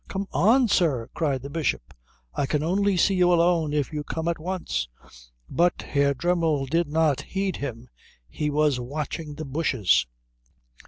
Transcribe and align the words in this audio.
"Come 0.07 0.27
on, 0.31 0.67
sir!" 0.67 1.09
cried 1.13 1.43
the 1.43 1.49
Bishop, 1.51 1.93
"I 2.33 2.47
can 2.47 2.63
only 2.63 2.97
see 2.97 3.13
you 3.13 3.31
alone 3.31 3.71
if 3.71 3.93
you 3.93 4.03
come 4.03 4.27
at 4.27 4.39
once" 4.39 4.89
But 5.47 5.83
Herr 5.83 6.15
Dremmel 6.15 6.65
did 6.65 6.87
not 6.87 7.21
heed 7.21 7.57
him. 7.57 7.87
He 8.27 8.49
was 8.49 8.79
watching 8.79 9.35
the 9.35 9.45
bushes. 9.45 10.07